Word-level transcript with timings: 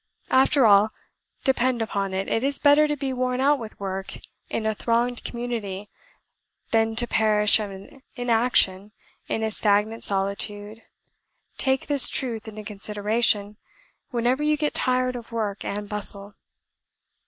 After 0.31 0.65
all, 0.65 0.89
depend 1.43 1.79
upon 1.79 2.11
it, 2.11 2.27
it 2.27 2.43
is 2.43 2.57
better 2.57 2.87
to 2.87 2.95
be 2.97 3.13
worn 3.13 3.39
out 3.39 3.59
with 3.59 3.79
work 3.79 4.17
in 4.49 4.65
a 4.65 4.73
thronged 4.73 5.23
community, 5.23 5.89
than 6.71 6.95
to 6.95 7.05
perish 7.05 7.59
of 7.59 7.93
inaction 8.15 8.93
in 9.27 9.43
a 9.43 9.51
stagnant 9.51 10.03
solitude: 10.03 10.81
take 11.59 11.85
this 11.85 12.09
truth 12.09 12.47
into 12.47 12.63
consideration 12.63 13.57
whenever 14.09 14.41
you 14.41 14.57
get 14.57 14.73
tired 14.73 15.15
of 15.15 15.31
work 15.31 15.63
and 15.63 15.87
bustle." 15.87 16.33